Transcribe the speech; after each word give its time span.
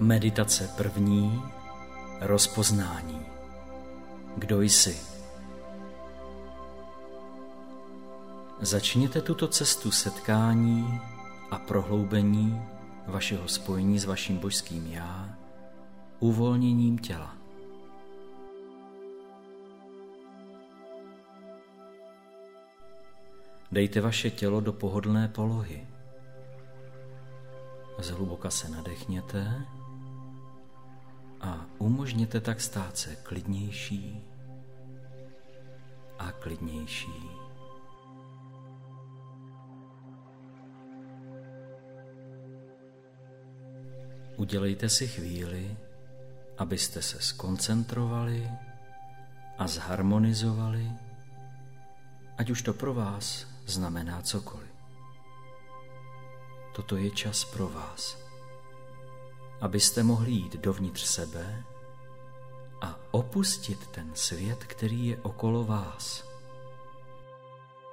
Meditace 0.00 0.70
první. 0.76 1.42
Rozpoznání. 2.20 3.26
Kdo 4.36 4.62
jsi? 4.62 5.00
Začněte 8.60 9.20
tuto 9.20 9.48
cestu 9.48 9.90
setkání 9.90 11.00
a 11.50 11.58
prohloubení 11.58 12.62
vašeho 13.06 13.48
spojení 13.48 13.98
s 13.98 14.04
vaším 14.04 14.36
božským 14.36 14.86
já 14.86 15.36
uvolněním 16.20 16.98
těla. 16.98 17.36
Dejte 23.72 24.00
vaše 24.00 24.30
tělo 24.30 24.60
do 24.60 24.72
pohodlné 24.72 25.28
polohy. 25.28 25.86
Zhluboka 27.98 28.50
se 28.50 28.68
nadechněte 28.68 29.66
a 31.40 31.66
umožněte 31.78 32.40
tak 32.40 32.60
stát 32.60 32.96
se 32.96 33.16
klidnější 33.16 34.22
a 36.18 36.32
klidnější. 36.32 37.30
Udělejte 44.36 44.88
si 44.88 45.08
chvíli, 45.08 45.76
abyste 46.58 47.02
se 47.02 47.20
skoncentrovali 47.20 48.50
a 49.58 49.66
zharmonizovali, 49.68 50.90
ať 52.38 52.50
už 52.50 52.62
to 52.62 52.72
pro 52.74 52.94
vás 52.94 53.46
znamená 53.66 54.22
cokoliv. 54.22 54.70
Toto 56.76 56.96
je 56.96 57.10
čas 57.10 57.44
pro 57.44 57.68
vás 57.68 58.25
abyste 59.60 60.02
mohli 60.02 60.30
jít 60.30 60.56
dovnitř 60.56 61.04
sebe 61.04 61.64
a 62.80 62.98
opustit 63.10 63.86
ten 63.86 64.14
svět, 64.14 64.64
který 64.64 65.06
je 65.06 65.16
okolo 65.22 65.64
vás. 65.64 66.28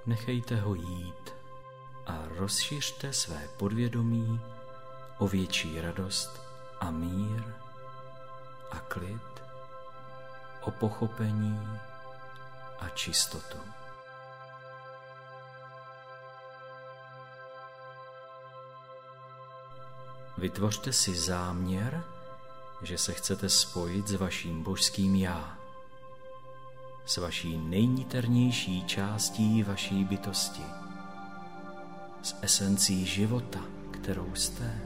Nechejte 0.06 0.56
ho 0.56 0.76
jít 0.76 1.34
a 2.06 2.24
rozšiřte 2.28 3.14
své 3.14 3.48
podvědomí 3.58 4.42
o 5.18 5.28
větší 5.28 5.82
radost 5.82 6.42
a 6.80 6.92
mír 6.92 7.44
a 8.72 8.80
klid, 8.80 9.44
o 10.62 10.72
pochopení 10.72 11.68
a 12.80 12.90
čistotu. 12.90 13.58
Vytvořte 20.44 20.94
si 20.94 21.16
záměr, 21.16 22.04
že 22.82 22.98
se 22.98 23.14
chcete 23.14 23.50
spojit 23.50 24.08
s 24.08 24.14
vaším 24.16 24.64
božským 24.64 25.16
já, 25.16 25.58
s 27.06 27.18
vaší 27.18 27.58
nejniternější 27.58 28.84
částí 28.84 29.64
vaší 29.64 30.04
bytosti, 30.04 30.62
s 32.22 32.36
esencí 32.42 33.06
života, 33.06 33.60
kterou 33.92 34.36
jste. 34.36 34.82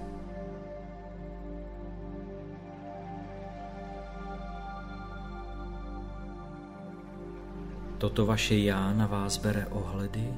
Toto 7.98 8.26
vaše 8.26 8.55
já 8.58 8.93
na 8.93 9.08
vás 9.08 9.37
bere 9.37 9.67
ohledy 9.67 10.33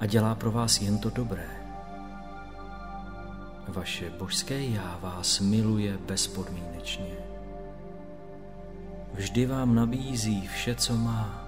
a 0.00 0.06
dělá 0.06 0.34
pro 0.34 0.50
vás 0.52 0.80
jen 0.80 0.98
to 0.98 1.10
dobré. 1.10 1.59
Vaše 3.70 4.10
božské 4.10 4.62
já 4.62 4.98
vás 5.02 5.40
miluje 5.40 5.98
bezpodmínečně. 5.98 7.16
Vždy 9.14 9.46
vám 9.46 9.74
nabízí 9.74 10.46
vše, 10.46 10.74
co 10.74 10.96
má, 10.96 11.44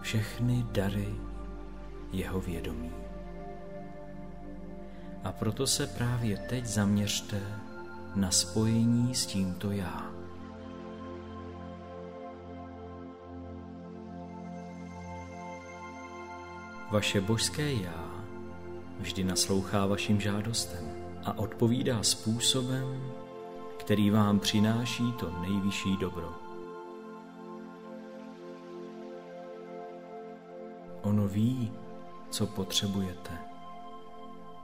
všechny 0.00 0.66
dary 0.72 1.14
jeho 2.12 2.40
vědomí. 2.40 2.90
A 5.24 5.32
proto 5.32 5.66
se 5.66 5.86
právě 5.86 6.36
teď 6.36 6.64
zaměřte 6.64 7.40
na 8.14 8.30
spojení 8.30 9.14
s 9.14 9.26
tímto 9.26 9.70
já. 9.70 10.10
Vaše 16.90 17.20
božské 17.20 17.72
já 17.72 18.10
vždy 19.00 19.24
naslouchá 19.24 19.86
vašim 19.86 20.20
žádostem 20.20 20.95
a 21.26 21.38
odpovídá 21.38 22.02
způsobem, 22.02 23.12
který 23.76 24.10
vám 24.10 24.40
přináší 24.40 25.12
to 25.12 25.30
nejvyšší 25.40 25.96
dobro. 25.96 26.34
Ono 31.02 31.28
ví, 31.28 31.72
co 32.30 32.46
potřebujete 32.46 33.38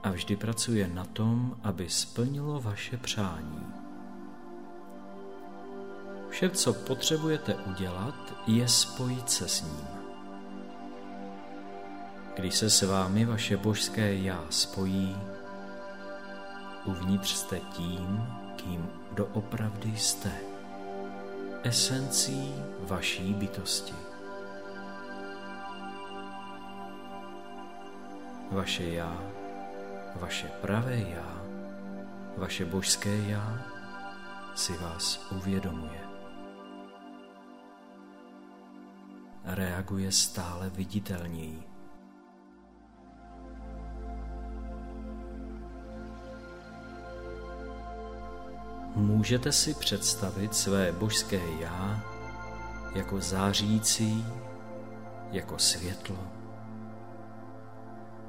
a 0.03 0.11
vždy 0.11 0.35
pracuje 0.35 0.87
na 0.87 1.05
tom, 1.05 1.55
aby 1.63 1.89
splnilo 1.89 2.61
vaše 2.61 2.97
přání. 2.97 3.63
Vše, 6.29 6.49
co 6.49 6.73
potřebujete 6.73 7.55
udělat, 7.55 8.33
je 8.47 8.67
spojit 8.67 9.29
se 9.29 9.47
s 9.47 9.61
ním. 9.61 9.87
Když 12.35 12.55
se 12.55 12.69
s 12.69 12.81
vámi 12.81 13.25
vaše 13.25 13.57
božské 13.57 14.15
já 14.15 14.45
spojí, 14.49 15.17
Uvnitř 16.85 17.29
jste 17.29 17.59
tím, 17.59 18.27
kým 18.55 18.89
doopravdy 19.11 19.97
jste. 19.97 20.31
Esencí 21.63 22.53
vaší 22.79 23.33
bytosti. 23.33 23.93
Vaše 28.51 28.83
já, 28.83 29.23
vaše 30.15 30.47
pravé 30.47 30.97
já, 30.99 31.41
vaše 32.37 32.65
božské 32.65 33.17
já 33.17 33.65
si 34.55 34.77
vás 34.77 35.31
uvědomuje. 35.31 36.01
Reaguje 39.43 40.11
stále 40.11 40.69
viditelněji 40.69 41.72
Můžete 48.95 49.51
si 49.51 49.73
představit 49.73 50.55
své 50.55 50.91
božské 50.91 51.41
já 51.59 52.03
jako 52.95 53.21
zářící, 53.21 54.25
jako 55.31 55.59
světlo, 55.59 56.17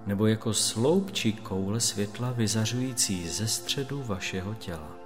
nebo 0.06 0.26
jako 0.26 0.54
sloup 0.54 1.12
či 1.12 1.32
koule 1.32 1.80
světla 1.80 2.32
vyzařující 2.32 3.28
ze 3.28 3.48
středu 3.48 4.03
vašeho 4.03 4.54
těla. 4.54 5.03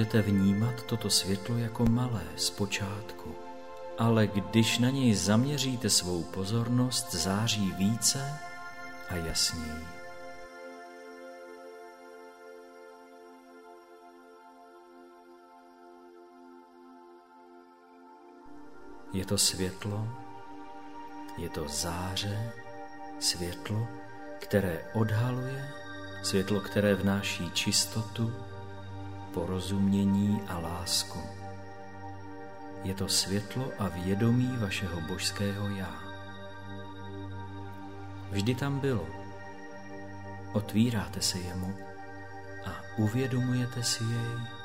Můžete 0.00 0.22
vnímat 0.22 0.82
toto 0.82 1.10
světlo 1.10 1.58
jako 1.58 1.84
malé 1.84 2.22
zpočátku, 2.36 3.34
ale 3.98 4.26
když 4.26 4.78
na 4.78 4.90
něj 4.90 5.14
zaměříte 5.14 5.90
svou 5.90 6.22
pozornost, 6.22 7.14
září 7.14 7.72
více 7.72 8.38
a 9.08 9.14
jasněji. 9.14 9.84
Je 19.12 19.24
to 19.24 19.38
světlo, 19.38 20.08
je 21.36 21.48
to 21.48 21.68
záře, 21.68 22.52
světlo, 23.18 23.88
které 24.38 24.90
odhaluje, 24.94 25.70
světlo, 26.22 26.60
které 26.60 26.94
vnáší 26.94 27.50
čistotu, 27.50 28.49
porozumění 29.34 30.42
a 30.48 30.58
lásku. 30.58 31.18
Je 32.82 32.94
to 32.94 33.08
světlo 33.08 33.72
a 33.78 33.88
vědomí 33.88 34.56
vašeho 34.58 35.00
božského 35.00 35.68
já. 35.68 35.94
Vždy 38.30 38.54
tam 38.54 38.78
bylo. 38.78 39.06
Otvíráte 40.52 41.20
se 41.20 41.38
jemu 41.38 41.78
a 42.64 42.70
uvědomujete 42.96 43.82
si 43.82 44.04
jej 44.04 44.60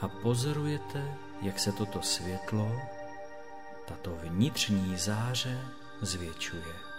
a 0.00 0.08
pozorujete, 0.08 1.14
jak 1.42 1.58
se 1.58 1.72
toto 1.72 2.02
světlo, 2.02 2.80
tato 3.88 4.16
vnitřní 4.22 4.96
záře 4.96 5.60
zvětšuje. 6.00 6.89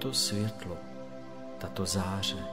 Toto 0.00 0.14
světlo, 0.14 0.78
tato 1.58 1.86
záře, 1.86 2.44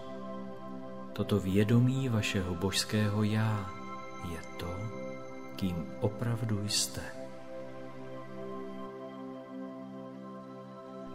toto 1.14 1.40
vědomí 1.40 2.10
vašeho 2.10 2.56
božského 2.56 3.24
já 3.24 3.70
je 4.32 4.38
to, 4.60 4.76
kým 5.56 5.86
opravdu 6.02 6.68
jste. 6.68 7.02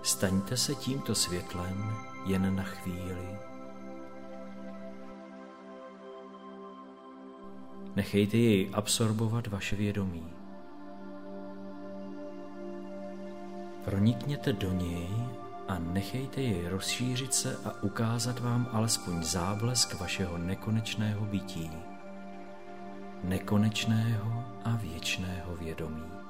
Staňte 0.02 0.56
se 0.56 0.74
tímto 0.74 1.14
světlem 1.14 1.96
jen 2.26 2.56
na 2.56 2.62
chvíli. 2.62 3.38
Nechejte 7.96 8.36
jej 8.36 8.70
absorbovat 8.72 9.46
vaše 9.46 9.76
vědomí. 9.76 10.32
Pronikněte 13.84 14.52
do 14.52 14.72
něj 14.72 15.41
a 15.72 15.78
nechejte 15.78 16.40
jej 16.40 16.68
rozšířit 16.68 17.34
se 17.34 17.56
a 17.64 17.82
ukázat 17.82 18.40
vám 18.40 18.68
alespoň 18.72 19.22
záblesk 19.22 20.00
vašeho 20.00 20.38
nekonečného 20.38 21.26
bytí, 21.26 21.70
nekonečného 23.24 24.44
a 24.64 24.76
věčného 24.76 25.56
vědomí. 25.56 26.21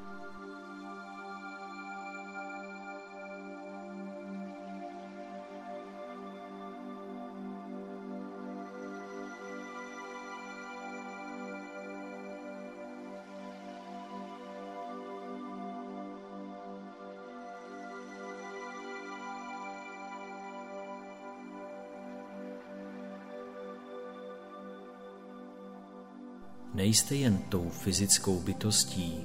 Nejste 26.74 27.14
jen 27.14 27.38
tou 27.38 27.68
fyzickou 27.68 28.40
bytostí 28.40 29.24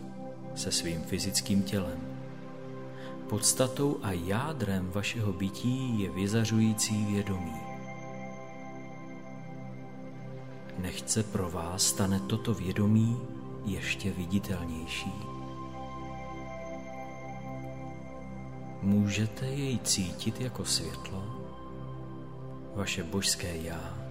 se 0.56 0.72
svým 0.72 1.02
fyzickým 1.02 1.64
tělem. 1.64 2.00
Podstatou 3.30 4.00
a 4.04 4.12
jádrem 4.12 4.92
vašeho 4.92 5.34
bytí 5.34 6.00
je 6.00 6.10
vyzařující 6.10 7.06
vědomí. 7.06 7.62
Nechce 10.78 11.24
pro 11.24 11.52
vás 11.52 11.84
stane 11.84 12.20
toto 12.20 12.54
vědomí 12.54 13.18
ještě 13.66 14.12
viditelnější. 14.12 15.14
Můžete 18.82 19.46
jej 19.46 19.80
cítit 19.80 20.42
jako 20.42 20.66
světlo, 20.66 21.24
vaše 22.76 23.04
božské 23.04 23.58
já, 23.58 24.07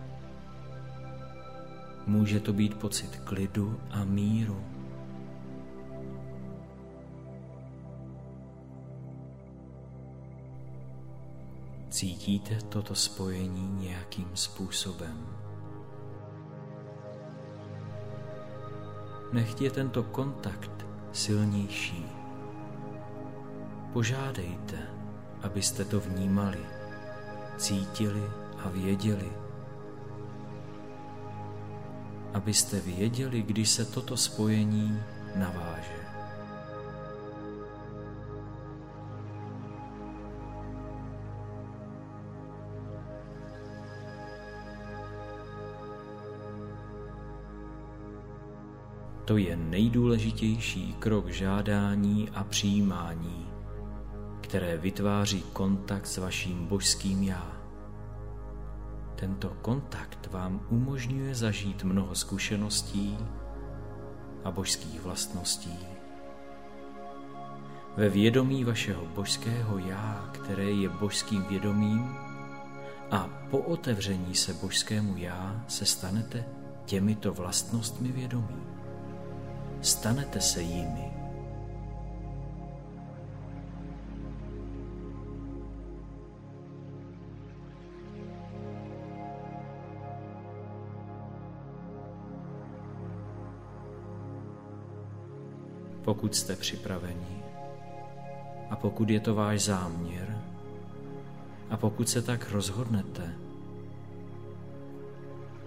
Může 2.07 2.41
to 2.41 2.53
být 2.53 2.75
pocit 2.75 3.17
klidu 3.17 3.81
a 3.91 4.05
míru. 4.05 4.65
Cítíte 11.91 12.59
toto 12.69 12.95
spojení 12.95 13.69
nějakým 13.81 14.31
způsobem? 14.35 15.27
Nechť 19.33 19.61
je 19.61 19.71
tento 19.71 20.03
kontakt 20.03 20.87
silnější. 21.13 22.07
Požádejte, 23.93 24.79
abyste 25.43 25.85
to 25.85 26.01
vnímali, 26.01 26.61
cítili 27.57 28.23
a 28.65 28.69
věděli, 28.69 29.46
abyste 32.37 32.81
věděli, 32.81 33.43
když 33.43 33.69
se 33.69 33.85
toto 33.85 34.17
spojení 34.17 35.01
naváže. 35.37 35.97
To 49.25 49.37
je 49.37 49.57
nejdůležitější 49.57 50.95
krok 50.99 51.29
žádání 51.29 52.31
a 52.31 52.45
přijímání, 52.45 53.47
které 54.41 54.77
vytváří 54.77 55.43
kontakt 55.53 56.07
s 56.07 56.19
vaším 56.19 56.67
božským 56.67 57.23
já. 57.23 57.56
Tento 59.17 59.57
kontakt 59.63 60.29
vám 60.33 60.61
umožňuje 60.71 61.35
zažít 61.35 61.85
mnoho 61.85 62.15
zkušeností 62.15 63.19
a 64.45 64.51
božských 64.51 65.01
vlastností. 65.01 65.79
Ve 67.97 68.09
vědomí 68.09 68.65
vašeho 68.65 69.07
božského 69.07 69.79
já, 69.79 70.31
které 70.33 70.71
je 70.71 70.89
božským 70.89 71.43
vědomím, 71.43 72.17
a 73.11 73.29
po 73.51 73.59
otevření 73.59 74.35
se 74.35 74.55
božskému 74.55 75.17
já 75.17 75.65
se 75.69 75.87
stanete 75.87 76.45
těmito 76.85 77.33
vlastnostmi 77.33 78.13
vědomí. 78.13 78.67
Stanete 79.81 80.41
se 80.41 80.63
jimi. 80.63 81.16
Pokud 96.07 96.35
jste 96.35 96.57
připraveni 96.57 97.43
a 98.71 98.77
pokud 98.77 99.11
je 99.11 99.21
to 99.21 99.35
váš 99.35 99.63
záměr 99.63 100.39
a 101.71 101.77
pokud 101.77 102.09
se 102.09 102.23
tak 102.23 102.51
rozhodnete, 102.51 103.33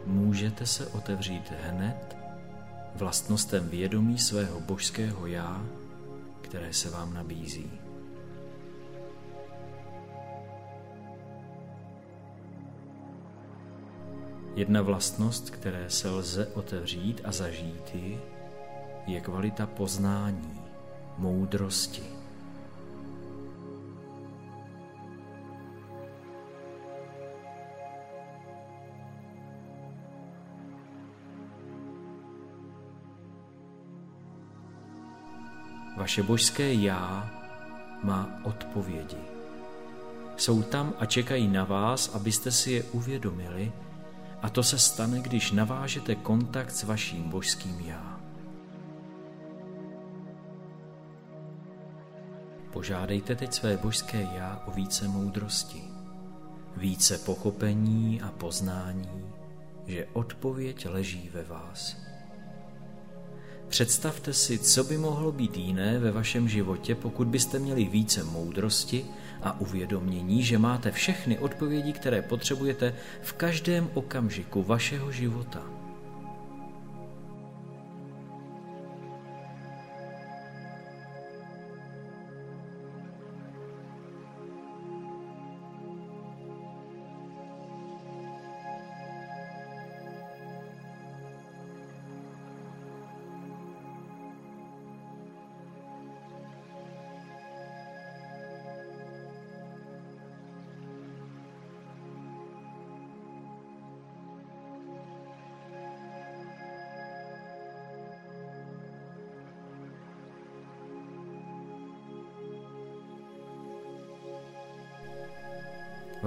můžete 0.06 0.66
se 0.66 0.88
otevřít 0.88 1.54
hned 1.64 2.18
vlastnostem 2.96 3.70
vědomí 3.70 4.18
svého 4.18 4.60
božského 4.60 5.28
já, 5.28 5.66
které 6.42 6.74
se 6.74 6.90
vám 6.90 7.14
nabízí. 7.14 7.72
Jedna 14.56 14.82
vlastnost, 14.82 15.50
které 15.50 15.90
se 15.90 16.10
lze 16.10 16.48
otevřít 16.48 17.22
a 17.24 17.32
zažít 17.32 17.96
ji, 17.96 18.39
je 19.14 19.22
kvalita 19.22 19.68
poznání, 19.68 20.62
moudrosti. 21.18 22.04
Vaše 35.98 36.24
božské 36.24 36.74
já 36.74 37.30
má 38.04 38.42
odpovědi. 38.44 39.18
Jsou 40.38 40.64
tam 40.64 40.94
a 41.00 41.06
čekají 41.06 41.48
na 41.48 41.64
vás, 41.64 42.16
abyste 42.16 42.52
si 42.52 42.72
je 42.72 42.84
uvědomili, 42.84 43.72
a 44.42 44.50
to 44.50 44.64
se 44.64 44.80
stane, 44.80 45.22
když 45.22 45.52
navážete 45.52 46.16
kontakt 46.16 46.72
s 46.72 46.84
vaším 46.84 47.30
božským 47.30 47.80
já. 47.80 48.19
Požádejte 52.74 53.36
teď 53.36 53.54
své 53.54 53.78
božské 53.78 54.28
já 54.36 54.64
o 54.66 54.72
více 54.72 55.08
moudrosti, 55.08 55.82
více 56.78 57.18
pochopení 57.18 58.22
a 58.22 58.32
poznání, 58.32 59.24
že 59.88 60.08
odpověď 60.14 60.88
leží 60.90 61.30
ve 61.34 61.44
vás. 61.44 61.98
Představte 63.68 64.34
si, 64.34 64.60
co 64.60 64.84
by 64.84 64.98
mohlo 64.98 65.32
být 65.32 65.58
jiné 65.58 66.00
ve 66.00 66.12
vašem 66.12 66.50
životě, 66.50 66.96
pokud 66.96 67.28
byste 67.28 67.60
měli 67.60 67.86
více 67.86 68.24
moudrosti 68.24 69.06
a 69.42 69.60
uvědomění, 69.60 70.44
že 70.44 70.58
máte 70.58 70.92
všechny 70.92 71.40
odpovědi, 71.40 71.94
které 71.94 72.22
potřebujete 72.22 72.96
v 73.22 73.34
každém 73.34 73.90
okamžiku 73.94 74.64
vašeho 74.64 75.12
života. 75.12 75.79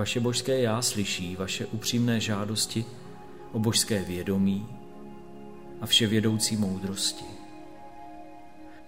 Vaše 0.03 0.21
božské 0.21 0.61
já 0.61 0.83
slyší 0.83 1.37
vaše 1.37 1.67
upřímné 1.67 2.21
žádosti 2.21 2.85
o 3.53 3.59
božské 3.59 4.05
vědomí 4.05 4.67
a 5.81 5.87
vševědoucí 5.87 6.57
moudrosti. 6.57 7.25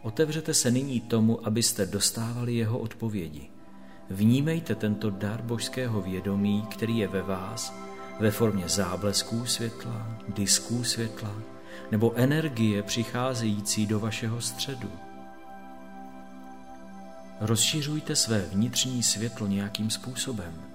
Otevřete 0.03 0.55
se 0.55 0.71
nyní 0.71 1.01
tomu, 1.01 1.47
abyste 1.47 1.87
dostávali 1.87 2.55
jeho 2.55 2.79
odpovědi. 2.79 3.51
Vnímejte 4.11 4.75
tento 4.75 5.11
dar 5.11 5.43
božského 5.43 6.01
vědomí, 6.03 6.67
který 6.71 6.99
je 6.99 7.09
ve 7.09 7.23
vás, 7.23 7.75
ve 8.21 8.31
formě 8.31 8.69
záblesků 8.69 9.47
světla, 9.47 10.19
disků 10.29 10.85
světla 10.85 11.35
nebo 11.91 12.13
energie 12.17 12.83
přicházející 12.83 13.87
do 13.87 14.01
vašeho 14.01 14.41
středu. 14.41 14.91
Rozšiřujte 17.41 18.17
své 18.17 18.41
vnitřní 18.41 19.03
světlo 19.03 19.47
nějakým 19.47 19.91
způsobem– 19.91 20.55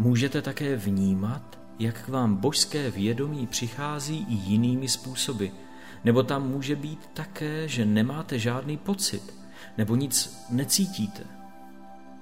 Můžete 0.00 0.42
také 0.42 0.76
vnímat, 0.76 1.58
jak 1.78 2.02
k 2.04 2.08
vám 2.08 2.36
božské 2.36 2.90
vědomí 2.90 3.46
přichází 3.46 4.26
i 4.28 4.34
jinými 4.34 4.88
způsoby, 4.88 5.46
nebo 6.04 6.22
tam 6.22 6.48
může 6.48 6.76
být 6.76 7.10
také, 7.14 7.68
že 7.68 7.84
nemáte 7.84 8.38
žádný 8.38 8.76
pocit, 8.76 9.34
nebo 9.78 9.96
nic 9.96 10.46
necítíte. 10.50 11.22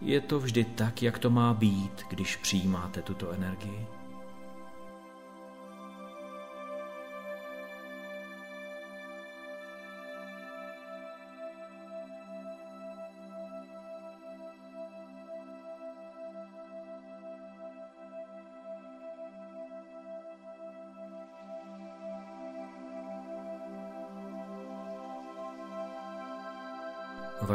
Je 0.00 0.20
to 0.20 0.40
vždy 0.40 0.64
tak, 0.64 1.02
jak 1.02 1.18
to 1.18 1.30
má 1.30 1.54
být, 1.54 2.02
když 2.10 2.36
přijímáte 2.36 3.02
tuto 3.02 3.30
energii. 3.30 3.86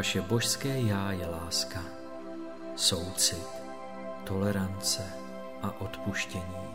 Vaše 0.04 0.22
božské 0.22 0.80
já 0.80 1.12
je 1.12 1.28
láska, 1.28 1.80
soucit, 2.76 3.48
tolerance 4.24 5.04
a 5.62 5.82
odpuštění. 5.82 6.68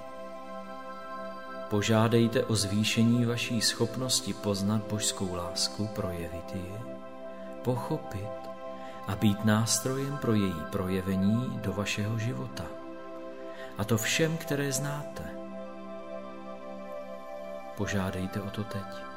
Požádejte 1.71 2.45
o 2.45 2.55
zvýšení 2.55 3.25
vaší 3.25 3.61
schopnosti 3.61 4.35
poznat 4.35 4.83
božskou 4.91 5.35
lásku, 5.35 5.87
projevit 5.87 6.55
ji, 6.55 6.75
pochopit 7.65 8.49
a 9.07 9.17
být 9.17 9.45
nástrojem 9.45 10.19
pro 10.19 10.35
její 10.35 10.63
projevení 10.73 11.61
do 11.63 11.73
vašeho 11.73 12.19
života. 12.19 12.65
A 13.79 13.85
to 13.85 13.99
všem, 13.99 14.37
které 14.37 14.73
znáte. 14.73 15.31
Požádejte 17.77 18.41
o 18.41 18.51
to 18.51 18.65
teď. 18.65 19.08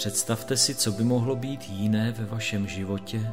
Představte 0.00 0.56
si, 0.56 0.74
co 0.74 0.92
by 0.92 1.04
mohlo 1.04 1.36
být 1.36 1.68
jiné 1.68 2.12
ve 2.12 2.24
vašem 2.24 2.66
životě, 2.68 3.32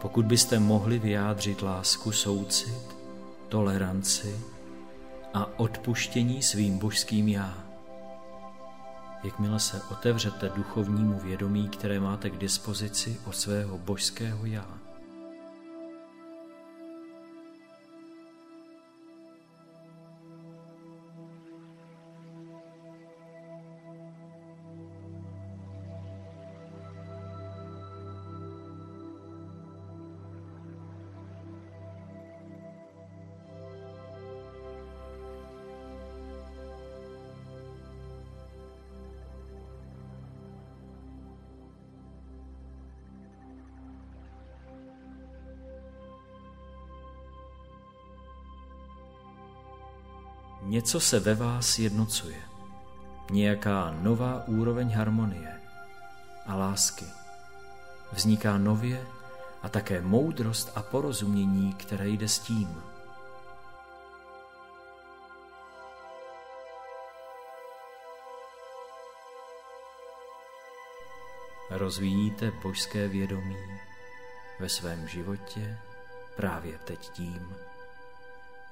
pokud 0.00 0.26
byste 0.26 0.58
mohli 0.58 0.98
vyjádřit 0.98 1.62
lásku, 1.62 2.12
soucit, 2.12 2.96
toleranci 3.48 4.36
a 5.34 5.58
odpuštění 5.58 6.42
svým 6.42 6.78
božským 6.78 7.28
já. 7.28 7.54
Jakmile 9.24 9.60
se 9.60 9.82
otevřete 9.90 10.48
duchovnímu 10.56 11.18
vědomí, 11.18 11.68
které 11.68 12.00
máte 12.00 12.30
k 12.30 12.38
dispozici 12.38 13.20
od 13.26 13.36
svého 13.36 13.78
božského 13.78 14.46
já, 14.46 14.81
Něco 50.72 51.00
se 51.00 51.20
ve 51.20 51.34
vás 51.34 51.78
jednocuje. 51.78 52.42
Nějaká 53.30 53.90
nová 54.00 54.44
úroveň 54.46 54.92
harmonie 54.92 55.60
a 56.46 56.56
lásky. 56.56 57.04
Vzniká 58.12 58.58
nově 58.58 59.06
a 59.62 59.68
také 59.68 60.00
moudrost 60.00 60.72
a 60.74 60.82
porozumění, 60.82 61.72
které 61.74 62.08
jde 62.08 62.28
s 62.28 62.38
tím. 62.38 62.82
Rozvíjíte 71.70 72.52
božské 72.62 73.08
vědomí 73.08 73.80
ve 74.60 74.68
svém 74.68 75.08
životě 75.08 75.78
právě 76.36 76.78
teď 76.78 77.10
tím, 77.10 77.56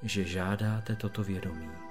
že 0.02 0.24
žádáte 0.24 0.96
toto 0.96 1.24
vědomí. 1.24 1.89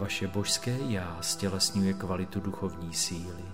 Vaše 0.00 0.28
božské 0.28 0.78
já 0.88 1.18
stělesňuje 1.20 1.92
kvalitu 1.92 2.40
duchovní 2.40 2.94
síly. 2.94 3.44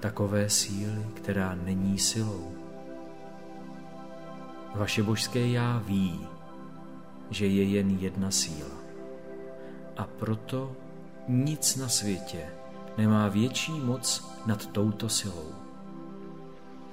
Takové 0.00 0.50
síly, 0.50 1.06
která 1.14 1.54
není 1.54 1.98
silou. 1.98 2.52
Vaše 4.74 5.02
božské 5.02 5.48
já 5.48 5.82
ví, 5.86 6.26
že 7.30 7.46
je 7.46 7.64
jen 7.64 7.90
jedna 7.90 8.30
síla. 8.30 8.76
A 9.96 10.04
proto 10.04 10.76
nic 11.28 11.76
na 11.76 11.88
světě 11.88 12.46
nemá 12.98 13.28
větší 13.28 13.72
moc 13.72 14.32
nad 14.46 14.66
touto 14.66 15.08
silou. 15.08 15.54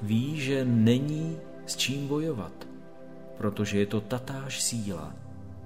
Ví, 0.02 0.40
že 0.40 0.66
není 0.66 1.38
s 1.66 1.76
čím 1.76 2.08
bojovat, 2.08 2.68
protože 3.38 3.80
je 3.80 3.86
to 3.86 4.02
tatáž 4.02 4.62
síla, 4.62 5.14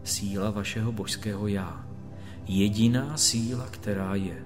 síla 0.04 0.50
vašeho 0.50 0.92
božského 0.92 1.48
já 1.48 1.91
jediná 2.48 3.18
síla, 3.18 3.68
která 3.72 4.16
je. 4.16 4.46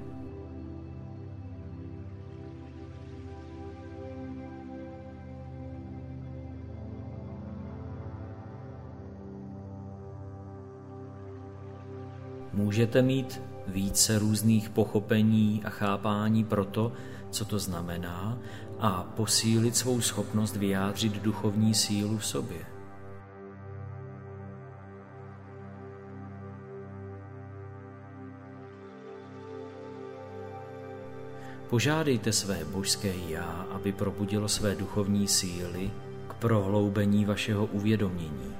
Můžete 12.53 13.01
mít 13.01 13.41
více 13.67 14.19
různých 14.19 14.69
pochopení 14.69 15.61
a 15.65 15.69
chápání 15.69 16.43
pro 16.43 16.65
to, 16.65 16.91
co 17.29 17.45
to 17.45 17.59
znamená, 17.59 18.37
a 18.79 19.03
posílit 19.03 19.75
svou 19.75 20.01
schopnost 20.01 20.55
vyjádřit 20.55 21.21
duchovní 21.21 21.73
sílu 21.73 22.17
v 22.17 22.25
sobě. 22.25 22.74
Požádejte 31.69 32.33
své 32.33 32.65
božské 32.65 33.13
já, 33.27 33.65
aby 33.71 33.91
probudilo 33.91 34.47
své 34.47 34.75
duchovní 34.75 35.27
síly 35.27 35.91
k 36.27 36.33
prohloubení 36.33 37.25
vašeho 37.25 37.65
uvědomění, 37.65 38.55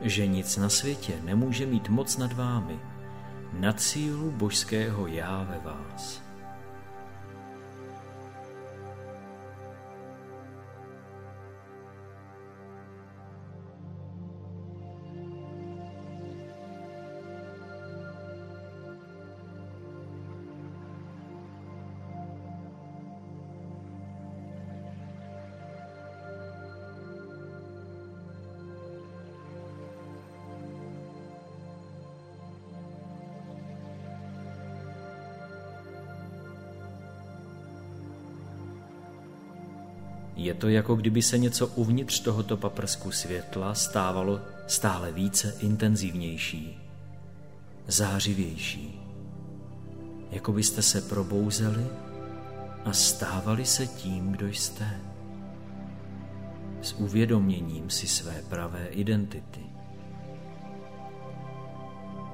že 0.00 0.26
nic 0.26 0.56
na 0.56 0.68
světě 0.68 1.12
nemůže 1.24 1.66
mít 1.66 1.88
moc 1.88 2.16
nad 2.16 2.32
vámi, 2.32 2.80
nad 3.52 3.80
sílu 3.80 4.30
božského 4.30 5.06
já 5.06 5.46
ve 5.50 5.70
vás. 5.70 6.29
To 40.60 40.68
jako 40.68 40.94
kdyby 40.94 41.22
se 41.22 41.38
něco 41.38 41.66
uvnitř 41.66 42.20
tohoto 42.20 42.56
paprsku 42.56 43.12
světla 43.12 43.74
stávalo 43.74 44.40
stále 44.66 45.12
více 45.12 45.56
intenzivnější, 45.60 46.78
zářivější. 47.88 49.00
Jako 50.30 50.52
byste 50.52 50.82
se 50.82 51.00
probouzeli 51.00 51.86
a 52.84 52.92
stávali 52.92 53.66
se 53.66 53.86
tím, 53.86 54.32
kdo 54.32 54.48
jste. 54.48 55.00
S 56.82 56.92
uvědoměním 56.92 57.90
si 57.90 58.08
své 58.08 58.42
pravé 58.48 58.86
identity. 58.86 59.60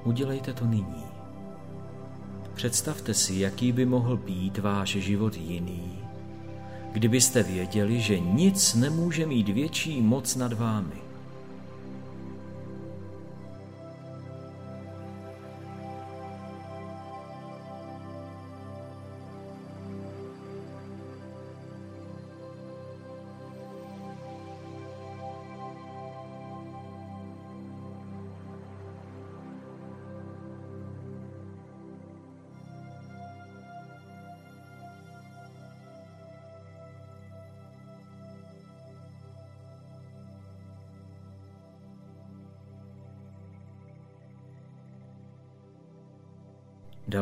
Udělejte 0.04 0.52
to 0.52 0.66
nyní. 0.66 1.04
Představte 2.54 3.14
si, 3.14 3.34
jaký 3.34 3.72
by 3.72 3.86
mohl 3.86 4.16
být 4.16 4.58
váš 4.58 4.88
život 4.88 5.36
jiný, 5.36 6.05
kdybyste 6.96 7.42
věděli, 7.42 8.00
že 8.00 8.18
nic 8.18 8.74
nemůže 8.74 9.26
mít 9.26 9.48
větší 9.48 10.02
moc 10.02 10.36
nad 10.36 10.52
vámi. 10.52 11.05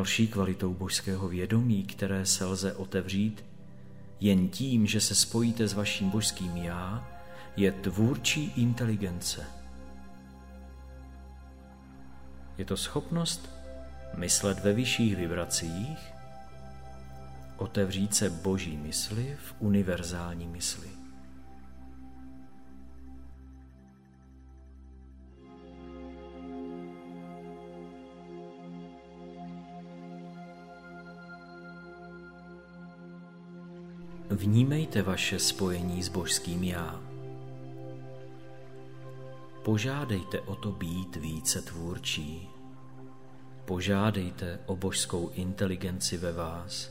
Další 0.05 0.29
kvalitou 0.29 0.75
božského 0.75 1.29
vědomí, 1.29 1.83
které 1.83 2.27
se 2.27 2.45
lze 2.45 2.73
otevřít, 2.75 3.45
jen 4.21 4.49
tím, 4.49 4.87
že 4.87 5.01
se 5.01 5.15
spojíte 5.15 5.69
s 5.69 5.73
vaším 5.73 6.11
božským 6.11 6.57
já, 6.57 7.09
je 7.57 7.73
tvůrčí 7.73 8.53
inteligence. 8.57 9.47
Je 12.59 12.65
to 12.65 12.77
schopnost 12.77 13.51
myslet 14.17 14.65
ve 14.65 14.73
vyšších 14.73 15.17
vibracích, 15.17 15.99
otevřít 17.57 18.15
se 18.15 18.31
boží 18.31 18.77
mysli 18.77 19.37
v 19.45 19.55
univerzální 19.59 20.47
mysli. 20.47 21.04
Vnímejte 34.35 35.03
vaše 35.03 35.39
spojení 35.39 36.03
s 36.03 36.09
božským 36.09 36.65
já. 36.65 37.01
Požádejte 39.63 40.41
o 40.41 40.55
to 40.55 40.73
být 40.73 41.17
více 41.17 41.63
tvůrčí. 41.63 42.49
Požádejte 43.65 44.59
o 44.67 44.77
božskou 44.77 45.29
inteligenci 45.29 46.17
ve 46.17 46.33
vás. 46.33 46.91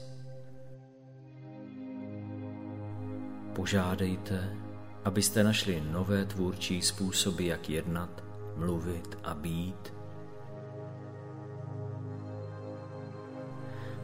Požádejte, 3.55 4.57
abyste 5.03 5.43
našli 5.43 5.83
nové 5.91 6.25
tvůrčí 6.25 6.81
způsoby, 6.81 7.47
jak 7.47 7.69
jednat, 7.69 8.23
mluvit 8.55 9.17
a 9.23 9.33
být 9.33 9.93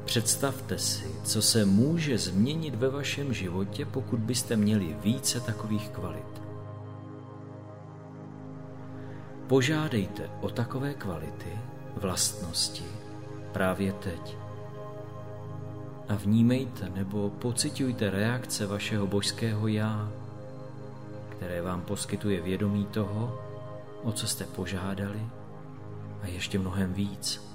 Představte 0.09 0.77
si, 0.77 1.05
co 1.23 1.41
se 1.41 1.65
může 1.65 2.17
změnit 2.17 2.75
ve 2.75 2.89
vašem 2.89 3.33
životě, 3.33 3.85
pokud 3.85 4.19
byste 4.19 4.55
měli 4.55 4.95
více 5.03 5.39
takových 5.39 5.89
kvalit. 5.89 6.41
Požádejte 9.47 10.29
o 10.41 10.49
takové 10.49 10.93
kvality, 10.93 11.59
vlastnosti 11.95 12.83
právě 13.51 13.93
teď. 13.93 14.37
A 16.07 16.15
vnímejte 16.15 16.89
nebo 16.89 17.29
pocitujte 17.29 18.09
reakce 18.09 18.65
vašeho 18.67 19.07
božského 19.07 19.67
já, 19.67 20.11
které 21.29 21.61
vám 21.61 21.81
poskytuje 21.81 22.41
vědomí 22.41 22.85
toho, 22.85 23.39
o 24.03 24.11
co 24.11 24.27
jste 24.27 24.45
požádali 24.45 25.21
a 26.21 26.27
ještě 26.27 26.59
mnohem 26.59 26.93
víc. 26.93 27.49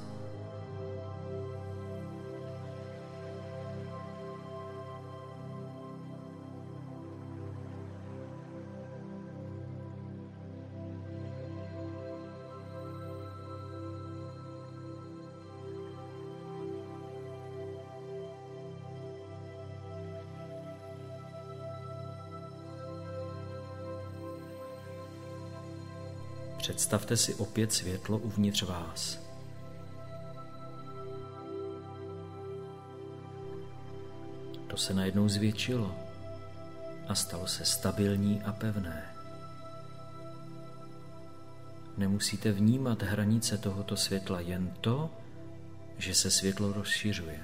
Představte 26.74 27.16
si 27.16 27.34
opět 27.34 27.72
světlo 27.72 28.18
uvnitř 28.18 28.62
vás. 28.62 29.18
To 34.66 34.76
se 34.76 34.94
najednou 34.94 35.28
zvětšilo 35.28 35.94
a 37.08 37.14
stalo 37.14 37.46
se 37.46 37.64
stabilní 37.64 38.42
a 38.42 38.52
pevné. 38.52 39.14
Nemusíte 41.96 42.52
vnímat 42.52 43.02
hranice 43.02 43.58
tohoto 43.58 43.96
světla, 43.96 44.40
jen 44.40 44.74
to, 44.80 45.10
že 45.98 46.14
se 46.14 46.30
světlo 46.30 46.72
rozšiřuje. 46.72 47.40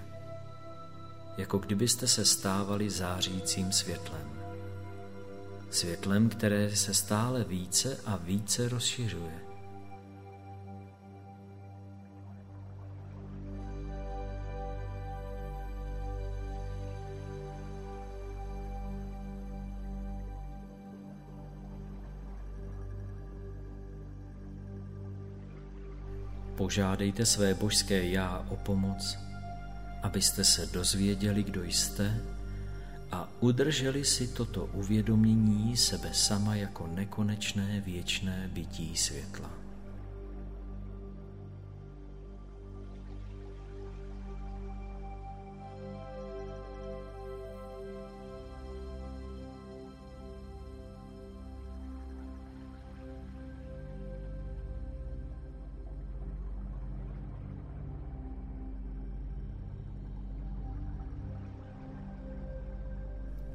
Jako 1.37 1.59
kdybyste 1.59 2.09
se 2.09 2.25
stávali 2.25 2.91
zářícím 2.91 3.73
světlem 3.73 4.40
světlem, 5.71 6.29
které 6.29 6.77
se 6.77 6.95
stále 6.95 7.45
více 7.45 7.99
a 8.07 8.17
více 8.17 8.69
rozšiřuje. 8.69 9.51
Požádejte 26.57 27.27
své 27.27 27.55
božské 27.55 28.09
já 28.09 28.47
o 28.49 28.57
pomoc, 28.57 29.19
abyste 30.03 30.45
se 30.45 30.67
dozvěděli, 30.67 31.43
kdo 31.43 31.65
jste 31.65 32.40
a 33.13 33.29
udrželi 33.41 34.05
si 34.05 34.29
toto 34.29 34.67
uvědomění 34.67 35.77
sebe 35.77 36.11
sama 36.13 36.55
jako 36.55 36.87
nekonečné 36.87 37.83
věčné 37.87 38.51
bytí 38.53 38.97
světla. 38.97 39.60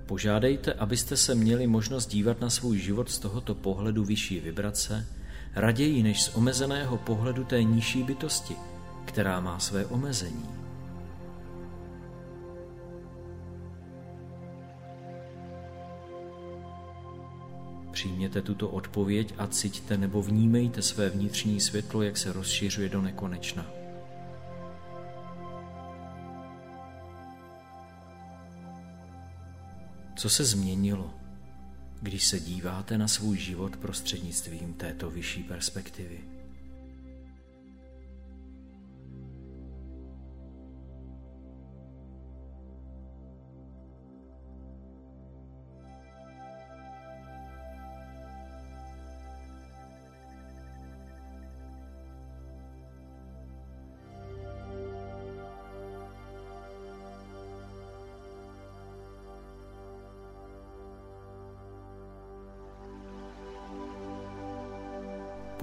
Požádejte, 0.05 0.73
abyste 0.73 1.17
se 1.17 1.35
měli 1.35 1.67
možnost 1.67 2.07
dívat 2.07 2.41
na 2.41 2.49
svůj 2.49 2.77
život 2.77 3.09
z 3.09 3.19
tohoto 3.19 3.55
pohledu 3.55 4.03
vyšší 4.05 4.39
vibrace, 4.39 5.07
raději 5.55 6.03
než 6.03 6.23
z 6.23 6.35
omezeného 6.35 6.97
pohledu 6.97 7.43
té 7.43 7.63
nižší 7.63 8.03
bytosti, 8.03 8.55
která 9.05 9.39
má 9.39 9.59
své 9.59 9.85
omezení. 9.85 10.45
Přijměte 17.91 18.41
tuto 18.41 18.69
odpověď 18.69 19.33
a 19.37 19.47
cítíte 19.47 19.97
nebo 19.97 20.21
vnímejte 20.21 20.81
své 20.81 21.09
vnitřní 21.09 21.59
světlo, 21.59 22.01
jak 22.01 22.17
se 22.17 22.33
rozšiřuje 22.33 22.89
do 22.89 23.01
nekonečna. 23.01 23.74
Co 30.25 30.29
se 30.29 30.45
změnilo, 30.45 31.13
když 32.01 32.25
se 32.25 32.39
díváte 32.39 32.97
na 32.97 33.07
svůj 33.07 33.37
život 33.37 33.77
prostřednictvím 33.77 34.73
této 34.73 35.09
vyšší 35.09 35.43
perspektivy? 35.43 36.19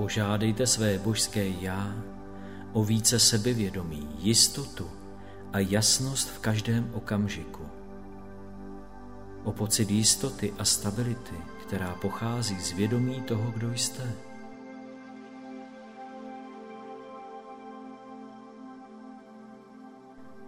Požádejte 0.02 0.66
své 0.66 0.98
božské 0.98 1.48
já 1.48 1.94
o 2.72 2.84
více 2.84 3.18
sebevědomí, 3.18 4.08
jistotu 4.18 4.90
a 5.52 5.58
jasnost 5.58 6.28
v 6.28 6.38
každém 6.38 6.90
okamžiku. 6.94 7.66
O 9.44 9.52
pocit 9.52 9.90
jistoty 9.90 10.54
a 10.58 10.64
stability, 10.64 11.34
která 11.62 11.94
pochází 11.94 12.60
z 12.60 12.72
vědomí 12.72 13.22
toho, 13.22 13.50
kdo 13.50 13.74
jste. 13.74 14.12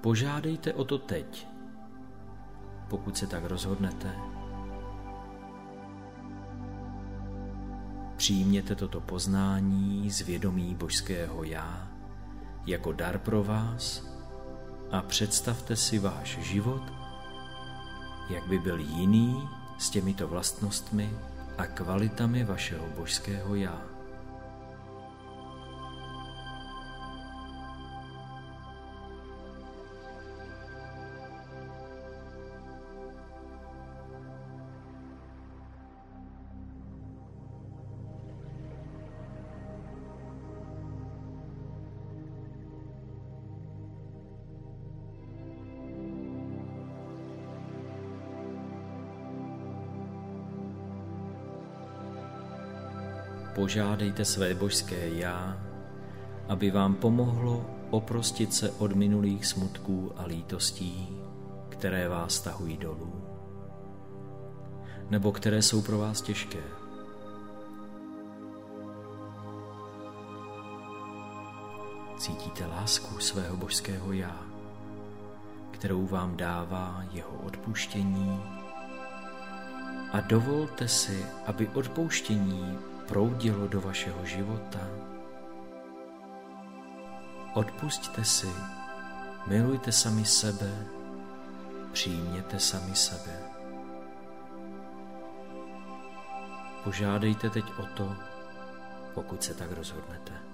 Požádejte 0.00 0.72
o 0.72 0.84
to 0.84 0.98
teď, 0.98 1.46
pokud 2.88 3.16
se 3.16 3.26
tak 3.26 3.44
rozhodnete 3.44 4.33
Přijměte 8.24 8.74
toto 8.74 9.00
poznání 9.00 10.10
z 10.10 10.20
vědomí 10.20 10.74
božského 10.74 11.44
já 11.44 11.88
jako 12.66 12.92
dar 12.92 13.18
pro 13.18 13.44
vás 13.44 14.06
a 14.90 15.02
představte 15.02 15.76
si 15.76 15.98
váš 15.98 16.38
život, 16.38 16.82
jak 18.30 18.46
by 18.46 18.58
byl 18.58 18.78
jiný 18.78 19.48
s 19.78 19.90
těmito 19.90 20.28
vlastnostmi 20.28 21.10
a 21.58 21.66
kvalitami 21.66 22.44
vašeho 22.44 22.86
božského 22.96 23.54
já. 23.54 23.93
Požádejte 53.64 54.24
své 54.24 54.54
božské 54.54 55.08
já, 55.08 55.58
aby 56.48 56.70
vám 56.70 56.94
pomohlo 56.94 57.66
oprostit 57.90 58.54
se 58.54 58.70
od 58.70 58.92
minulých 58.92 59.46
smutků 59.46 60.12
a 60.16 60.26
lítostí, 60.26 61.08
které 61.68 62.08
vás 62.08 62.40
tahují 62.40 62.76
dolů, 62.76 63.24
nebo 65.10 65.32
které 65.32 65.62
jsou 65.62 65.82
pro 65.82 65.98
vás 65.98 66.22
těžké. 66.22 66.62
Cítíte 72.18 72.66
lásku 72.66 73.18
svého 73.18 73.56
božského 73.56 74.12
já, 74.12 74.40
kterou 75.70 76.06
vám 76.06 76.36
dává 76.36 77.04
jeho 77.12 77.36
odpuštění 77.46 78.42
a 80.12 80.20
dovolte 80.20 80.88
si, 80.88 81.26
aby 81.46 81.68
odpouštění 81.68 82.93
proudilo 83.08 83.68
do 83.68 83.80
vašeho 83.80 84.24
života. 84.26 84.80
Odpusťte 87.54 88.24
si, 88.24 88.50
milujte 89.46 89.92
sami 89.92 90.24
sebe, 90.24 90.70
přijměte 91.92 92.60
sami 92.60 92.96
sebe. 92.96 93.38
Požádejte 96.84 97.50
teď 97.50 97.64
o 97.78 97.86
to, 97.86 98.16
pokud 99.14 99.42
se 99.42 99.54
tak 99.54 99.72
rozhodnete. 99.72 100.53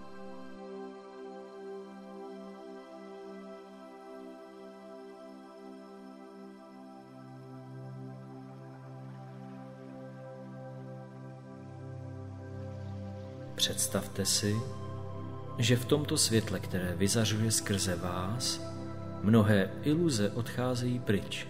Představte 13.71 14.27
si, 14.27 14.57
že 15.59 15.77
v 15.77 15.85
tomto 15.85 16.19
světle, 16.19 16.61
které 16.61 16.95
vyzařuje 16.97 17.51
skrze 17.51 17.97
vás, 17.97 18.61
mnohé 19.23 19.71
iluze 19.83 20.31
odcházejí 20.31 20.99
pryč. 20.99 21.49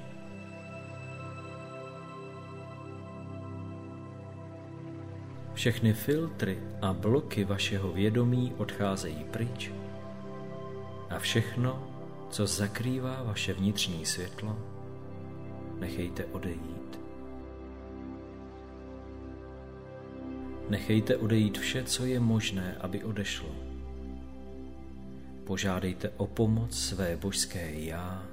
Všechny 5.55 5.93
filtry 5.93 6.59
a 6.83 6.93
bloky 6.93 7.45
vašeho 7.45 7.93
vědomí 7.93 8.55
odcházejí 8.57 9.25
pryč 9.25 9.73
a 11.11 11.19
všechno, 11.19 11.89
co 12.31 12.47
zakrývá 12.47 13.23
vaše 13.23 13.53
vnitřní 13.53 14.07
světlo, 14.07 14.59
nechejte 15.79 16.25
odejít. 16.25 17.00
Nechejte 20.71 21.17
odejít 21.17 21.59
vše, 21.59 21.85
co 21.85 22.07
je 22.07 22.21
možné, 22.21 22.77
aby 22.81 23.05
odešlo. 23.05 23.55
Požádejte 25.45 26.09
o 26.09 26.27
pomoc 26.27 26.79
své 26.79 27.17
božské 27.17 27.81
já, 27.81 28.27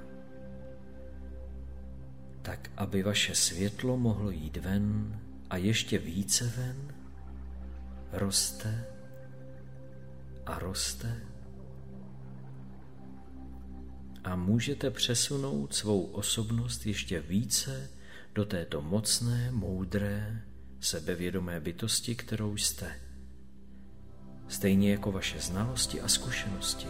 tak 2.42 2.70
aby 2.76 3.02
vaše 3.02 3.34
světlo 3.34 3.96
mohlo 3.96 4.30
jít 4.30 4.56
ven 4.56 5.20
a 5.50 5.56
ještě 5.56 5.98
více 5.98 6.52
ven, 6.56 6.94
roste 8.12 8.84
a 10.46 10.58
roste 10.58 11.16
a 14.24 14.36
můžete 14.36 14.90
přesunout 14.90 15.74
svou 15.74 16.02
osobnost 16.04 16.86
ještě 16.86 17.20
více 17.20 17.90
do 18.34 18.44
této 18.44 18.82
mocné, 18.82 19.50
moudré, 19.50 20.42
sebevědomé 20.80 21.60
bytosti, 21.60 22.14
kterou 22.14 22.56
jste. 22.56 23.00
Stejně 24.48 24.90
jako 24.90 25.12
vaše 25.12 25.40
znalosti 25.40 26.00
a 26.00 26.08
zkušenosti. 26.08 26.88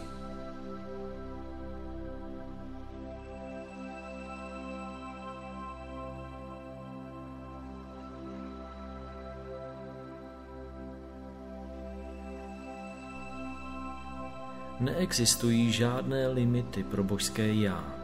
Neexistují 14.81 15.73
žádné 15.73 16.29
limity 16.29 16.85
pro 16.85 17.05
božské 17.05 17.55
já. 17.55 17.95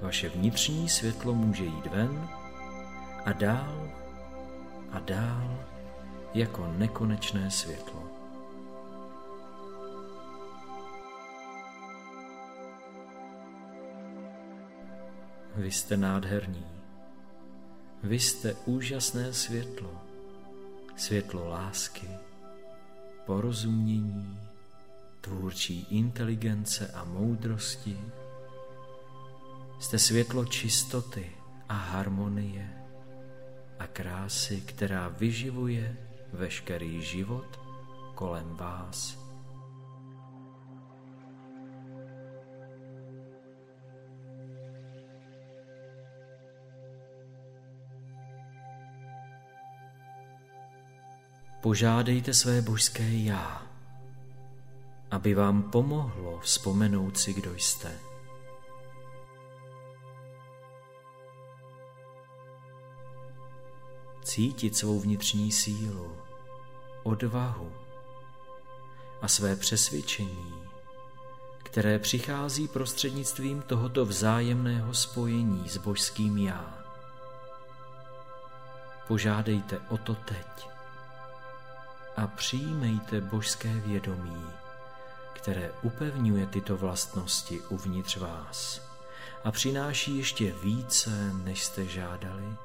Vaše 0.00 0.28
vnitřní 0.28 0.88
světlo 0.88 1.34
může 1.34 1.64
jít 1.64 1.86
ven 1.86 2.41
a 3.24 3.32
dál 3.32 3.90
a 4.92 4.98
dál 4.98 5.58
jako 6.34 6.66
nekonečné 6.66 7.50
světlo. 7.50 8.02
Vy 15.56 15.70
jste 15.70 15.96
nádherní. 15.96 16.66
Vy 18.02 18.18
jste 18.18 18.54
úžasné 18.54 19.32
světlo. 19.32 20.02
Světlo 20.96 21.48
lásky, 21.48 22.08
porozumění, 23.26 24.40
tvůrčí 25.20 25.86
inteligence 25.90 26.88
a 26.94 27.04
moudrosti. 27.04 28.00
Jste 29.80 29.98
světlo 29.98 30.44
čistoty 30.44 31.32
a 31.68 31.74
harmonie 31.74 32.81
a 33.82 33.86
krásy, 33.86 34.60
která 34.60 35.08
vyživuje 35.08 35.96
veškerý 36.32 37.02
život 37.02 37.60
kolem 38.14 38.56
vás. 38.56 39.18
Požádejte 51.60 52.34
své 52.34 52.62
božské 52.62 53.12
já, 53.12 53.62
aby 55.10 55.34
vám 55.34 55.62
pomohlo 55.62 56.40
vzpomenout 56.40 57.18
si, 57.18 57.34
kdo 57.34 57.54
jste. 57.54 58.11
Cítit 64.22 64.76
svou 64.76 65.00
vnitřní 65.00 65.52
sílu, 65.52 66.16
odvahu 67.02 67.72
a 69.22 69.28
své 69.28 69.56
přesvědčení, 69.56 70.54
které 71.62 71.98
přichází 71.98 72.68
prostřednictvím 72.68 73.62
tohoto 73.62 74.06
vzájemného 74.06 74.94
spojení 74.94 75.68
s 75.68 75.76
božským 75.76 76.38
já. 76.38 76.78
Požádejte 79.08 79.80
o 79.88 79.98
to 79.98 80.14
teď 80.14 80.68
a 82.16 82.26
přijímejte 82.26 83.20
božské 83.20 83.74
vědomí, 83.74 84.46
které 85.32 85.72
upevňuje 85.82 86.46
tyto 86.46 86.76
vlastnosti 86.76 87.60
uvnitř 87.60 88.16
vás 88.16 88.80
a 89.44 89.50
přináší 89.50 90.18
ještě 90.18 90.52
více, 90.52 91.32
než 91.32 91.64
jste 91.64 91.84
žádali. 91.84 92.56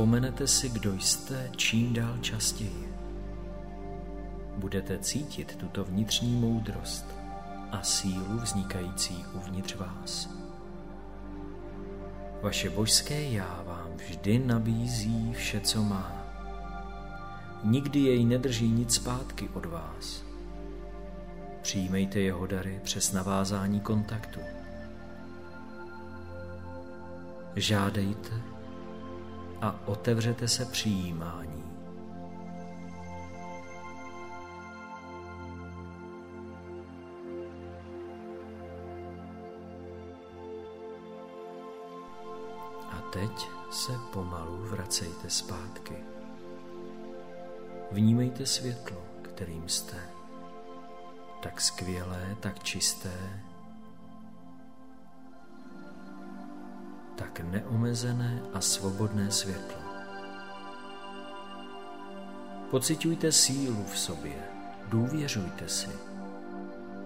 Vzpomenete 0.00 0.46
si, 0.46 0.68
kdo 0.68 0.94
jste 0.94 1.50
čím 1.56 1.94
dál 1.94 2.18
častěji 2.20 2.88
budete 4.56 4.98
cítit 4.98 5.56
tuto 5.56 5.84
vnitřní 5.84 6.36
moudrost 6.36 7.06
a 7.70 7.82
sílu 7.82 8.38
vznikající 8.38 9.24
uvnitř 9.32 9.74
vás. 9.74 10.28
Vaše 12.42 12.70
božské 12.70 13.22
já 13.22 13.62
vám 13.66 13.88
vždy 13.96 14.38
nabízí 14.38 15.32
vše, 15.32 15.60
co 15.60 15.82
má. 15.82 16.12
Nikdy 17.64 18.00
jej 18.00 18.24
nedrží 18.24 18.68
nic 18.68 18.94
zpátky 18.94 19.48
od 19.54 19.66
vás. 19.66 20.24
Přijmejte 21.62 22.20
jeho 22.20 22.46
dary 22.46 22.80
přes 22.82 23.12
navázání 23.12 23.80
kontaktu. 23.80 24.40
Žádejte 27.56 28.59
a 29.60 29.80
otevřete 29.86 30.48
se 30.48 30.64
přijímání. 30.64 31.60
teď 43.12 43.48
se 43.70 43.92
pomalu 44.12 44.56
vracejte 44.56 45.30
zpátky. 45.30 45.94
Vnímejte 47.90 48.46
světlo, 48.46 49.02
kterým 49.22 49.68
jste. 49.68 50.10
Tak 51.42 51.60
skvělé, 51.60 52.36
tak 52.40 52.62
čisté, 52.62 53.42
tak 57.20 57.40
neomezené 57.40 58.42
a 58.52 58.60
svobodné 58.60 59.30
světlo. 59.30 59.80
Pocitujte 62.70 63.32
sílu 63.32 63.84
v 63.92 63.98
sobě, 63.98 64.36
důvěřujte 64.88 65.68
si. 65.68 65.88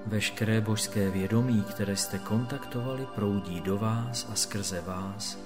Veškeré 0.06 0.60
božské 0.60 1.10
vědomí, 1.10 1.64
které 1.70 1.96
jste 1.96 2.18
kontaktovali, 2.18 3.06
proudí 3.14 3.60
do 3.60 3.78
vás 3.78 4.26
a 4.32 4.34
skrze 4.34 4.80
vás 4.80 5.38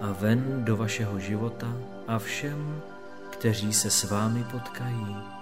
a 0.00 0.12
ven 0.12 0.64
do 0.64 0.76
vašeho 0.76 1.18
života 1.18 1.76
a 2.06 2.18
všem, 2.18 2.82
kteří 3.30 3.72
se 3.72 3.90
s 3.90 4.04
vámi 4.04 4.44
potkají. 4.44 5.33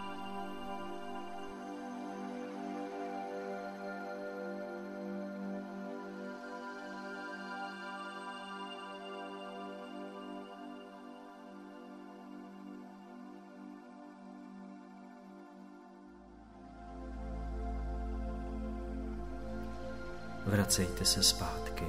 Vracejte 20.72 21.04
se 21.04 21.22
zpátky. 21.22 21.84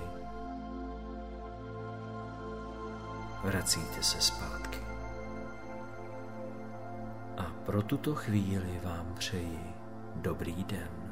vracíte 3.43 4.04
se 4.04 4.22
zpátky. 4.22 4.80
A 7.38 7.43
pro 7.65 7.82
tuto 7.82 8.15
chvíli 8.15 8.80
vám 8.84 9.15
přeji 9.17 9.60
dobrý 10.15 10.63
den. 10.63 11.03